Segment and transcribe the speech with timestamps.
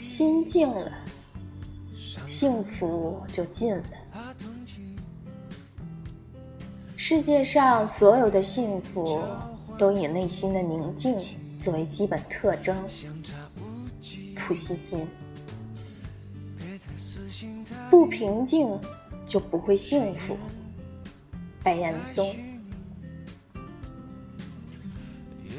[0.00, 0.92] 心静了，
[2.26, 3.84] 幸福就近了。
[6.96, 9.22] 世界上所有的幸福，
[9.78, 11.16] 都以内心的宁静
[11.60, 12.76] 作为基本特征。
[14.34, 15.06] 普希金，
[17.90, 18.78] 不平静
[19.26, 20.36] 就不会幸福。
[21.62, 22.34] 白岩松，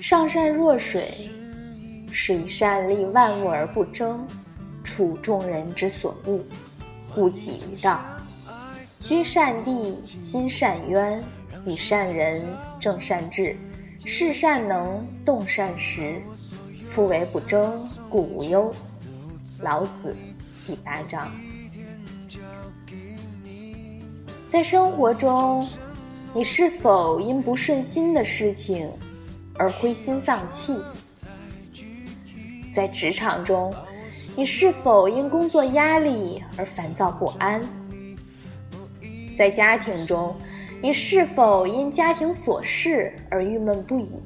[0.00, 1.30] 上善若水，
[2.12, 4.26] 是以善利万物而不争，
[4.82, 6.40] 处众人之所恶，
[7.14, 8.00] 故几于道。
[8.98, 11.22] 居善地，心善渊，
[11.64, 12.46] 与善人，
[12.78, 13.56] 正善治，
[14.04, 16.20] 事善能，动善时。
[16.90, 18.72] 夫为不争，故无忧。
[19.62, 20.14] 老子
[20.66, 21.30] 第八章。
[24.48, 25.66] 在生活中，
[26.34, 28.90] 你是否因不顺心的事情
[29.56, 30.76] 而灰心丧气？
[32.80, 33.74] 在职场中，
[34.34, 37.60] 你是否因工作压力而烦躁不安？
[39.36, 40.34] 在家庭中，
[40.80, 44.22] 你是否因家庭琐事而郁闷不已？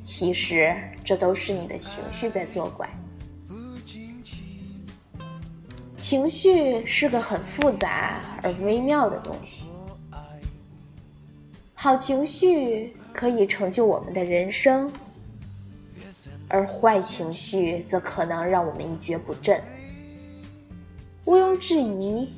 [0.00, 2.88] 其实，这都是你的情绪在作怪。
[5.98, 9.68] 情绪是个很复杂而微妙的东西。
[11.74, 14.90] 好情绪可以成就我们的人生，
[16.52, 19.60] 而坏情绪则可能让我们一蹶不振。
[21.24, 22.28] 毋庸置疑，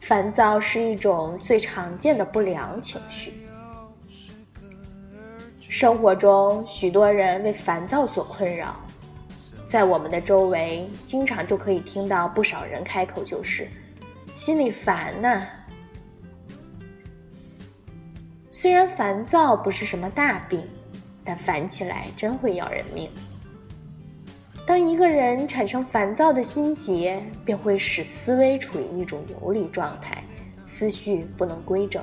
[0.00, 3.32] 烦躁是一种最常见的不良情绪。
[5.60, 8.74] 生活中，许多人为烦躁所困扰，
[9.68, 13.68] 在我们的周围，经常就可以听到不少人开口就是
[14.34, 15.46] “心里烦呐”。
[18.50, 20.68] 虽然烦躁不是什么大病，
[21.24, 23.08] 但烦起来真会要人命。
[24.70, 30.22] 当一个人产生烦躁的心结，便会使思维处于一种游离状态，
[30.64, 32.00] 思绪不能规整。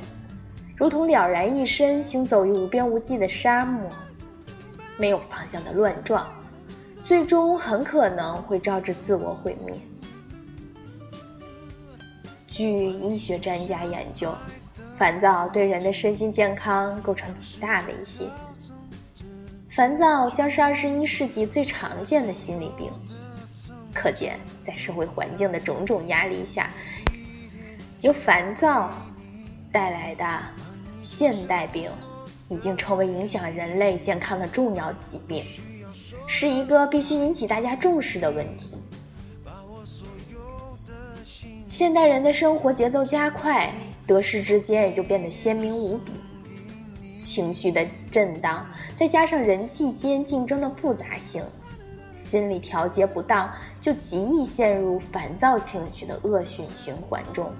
[0.75, 3.89] 如同了然一身行走于无边无际的沙漠，
[4.97, 6.27] 没有方向的乱撞，
[7.05, 9.73] 最终很可能会招致自我毁灭。
[12.49, 14.29] 据医学专家研究，
[14.93, 18.25] 烦躁对人的身心健康构成极大威胁。
[19.77, 22.91] 烦躁将是二十一世纪最常见的心理病。
[23.93, 26.67] 可见，在社会环境的种种压力下，
[28.01, 28.91] 由烦躁
[29.71, 30.25] 带来的。
[31.03, 31.91] 现代病
[32.49, 35.45] 已经成为影响人类健康的重要疾病，
[36.25, 38.79] 是一个必须引起大家重视的问题。
[41.69, 43.71] 现代人的生活节奏加快，
[44.07, 46.13] 得失之间也就变得鲜明无比。
[47.27, 48.65] 情绪的震荡，
[48.95, 51.43] 再加上人际间竞争的复杂性，
[52.13, 53.51] 心理调节不当，
[53.81, 57.51] 就极易陷入烦躁情绪的恶性循环中。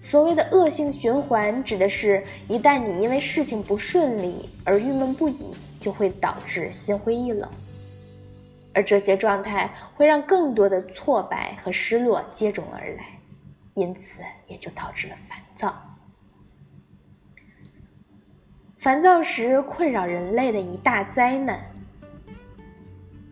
[0.00, 7.48] 所谓的恶性循环，指的是一旦你因为事情不顺利而郁闷不已，就会导致心灰意冷，
[8.74, 13.04] 而这些状态会让更多的挫败和失落接踵而来，
[13.74, 15.72] 因此也就导致了烦躁。
[18.78, 21.58] 烦躁时困扰人类的一大灾难，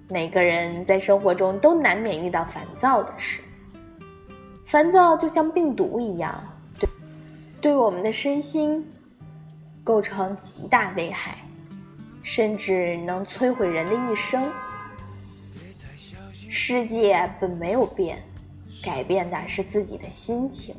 [0.08, 3.42] 每个人在生活中都难免遇到烦躁的事，
[4.64, 6.42] 烦躁就像病毒一样。
[6.78, 6.88] 对
[7.60, 8.86] 对我们的身心
[9.84, 11.36] 构成极大危害，
[12.22, 14.50] 甚至能摧毁人的一生。
[16.48, 18.22] 世界本没有变，
[18.82, 20.74] 改变的是自己的心情。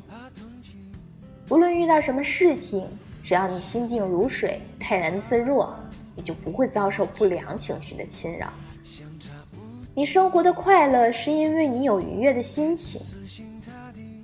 [1.48, 2.86] 无论遇到什么事情，
[3.24, 5.74] 只要你心静如水、泰然自若，
[6.14, 8.52] 你就不会遭受不良情绪的侵扰。
[9.94, 13.00] 你生活的快乐，是因为你有愉悦的心情。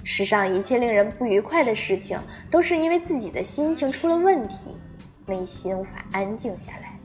[0.04, 2.20] 世上一切令人不愉快的事情，
[2.50, 4.76] 都是因为自己的心情出了问题，
[5.24, 7.00] 内心无法安静下来。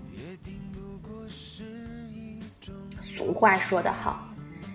[2.99, 4.27] 俗话说得好，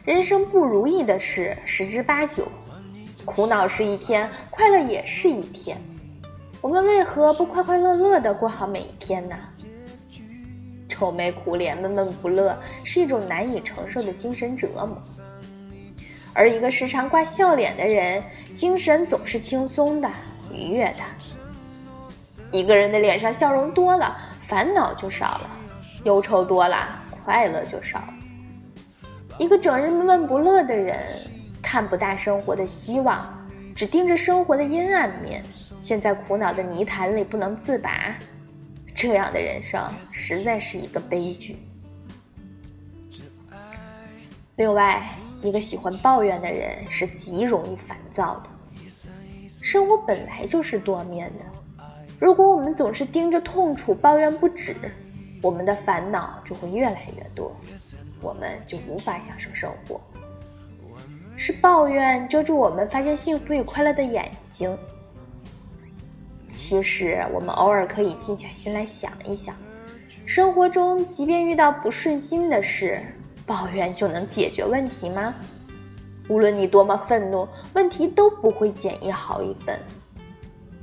[0.07, 2.49] 人生不如意的事十之八九，
[3.27, 5.77] 苦恼是一天，快乐也是一天。
[6.63, 9.35] 我们为何不快快乐乐的过好每一天呢？
[10.89, 12.55] 愁眉苦脸、闷闷不乐，
[12.85, 15.01] 是一种难以承受的精神折磨。
[16.35, 18.23] 而一个时常挂笑脸的人，
[18.55, 20.11] 精神总是轻松的、
[20.53, 21.03] 愉悦的。
[22.53, 25.51] 一个人的脸上笑容多了，烦恼就少了；
[26.05, 26.89] 忧愁多了，
[27.25, 28.15] 快乐就少了。
[29.39, 30.99] 一个整日闷闷不乐的人，
[31.63, 33.40] 看不大生活的希望，
[33.81, 35.43] 只盯着生活的阴暗面，
[35.81, 38.15] 陷在苦恼的泥潭里不能自拔。
[38.95, 39.83] 这样的人生，
[40.13, 41.57] 实在是一个悲剧。
[44.57, 45.03] 另外，
[45.41, 48.51] 一个喜欢抱怨的人是极容易烦躁的。
[49.49, 51.45] 生活本来就是多面的，
[52.19, 54.77] 如果我们总是盯着痛楚抱怨不止，
[55.41, 57.57] 我们的烦恼就会越来越多，
[58.21, 59.99] 我们就无法享受生活。
[61.43, 64.77] 是抱怨遮住我们发现幸福与快乐的眼睛。
[66.51, 69.57] 其实，我们偶尔可以静下心来想一想，
[70.27, 73.01] 生活中即便遇到不顺心的事。
[73.47, 75.35] 抱怨就能解决问题吗？
[76.29, 79.81] 无论你多么愤怒，问题都不会减一毫一分。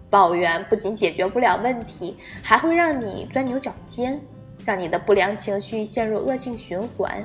[0.10, 4.20] 抱怨不仅解决不了问题，还会让你钻牛角尖，
[4.66, 7.24] 让你的不良情绪陷入恶性循环。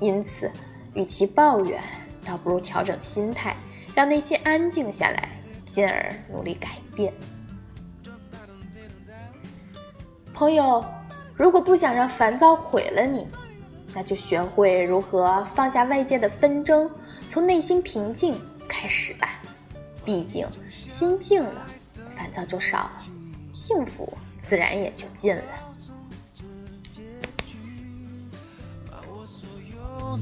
[0.00, 0.50] 因此，
[0.94, 1.82] 与其抱怨，
[2.24, 3.56] 倒不如调整心态，
[3.94, 5.28] 让内心安静下来，
[5.66, 7.12] 进而努力改变。
[10.32, 10.84] 朋友，
[11.34, 13.26] 如果不想让烦躁毁了你，
[13.94, 16.90] 那就学会如何放下外界的纷争，
[17.28, 18.34] 从内心平静
[18.68, 19.40] 开始吧。
[20.04, 21.66] 毕竟心静了，
[22.08, 22.92] 烦躁就少了，
[23.52, 24.12] 幸福
[24.42, 25.42] 自然也就近了。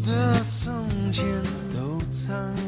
[0.06, 0.73] 的从
[1.11, 1.25] 前
[1.75, 2.65] 都藏